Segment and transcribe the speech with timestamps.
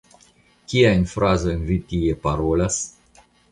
[0.73, 2.83] Kiajn frazojn vi tie parolas?